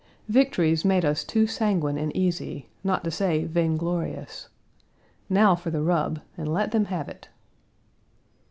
Victories 0.29 0.83
made 0.83 1.05
us 1.05 1.23
too 1.23 1.45
sanguine 1.45 1.95
and 1.95 2.11
easy, 2.17 2.67
not 2.83 3.03
to 3.03 3.11
say 3.11 3.45
vainglorious. 3.45 4.49
Now 5.29 5.53
for 5.53 5.69
the 5.69 5.83
rub, 5.83 6.21
and 6.35 6.51
let 6.51 6.71
them 6.71 6.85
have 6.85 7.07
it!" 7.07 7.29